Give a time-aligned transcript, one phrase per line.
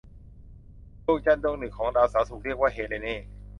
[1.05, 3.19] ดวงจันทร์ดวงหนึ่งของดาวเสาร์ถูกเรียกว่าเฮเลเน่.